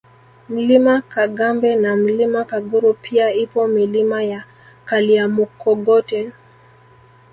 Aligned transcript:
Mlima 0.49 1.01
Kagambe 1.01 1.75
na 1.75 1.95
Mlima 1.95 2.43
Kaguru 2.45 2.93
pia 2.93 3.33
ipo 3.33 3.67
Milima 3.67 4.23
ya 4.23 4.43
Kalyamukogote 4.85 6.31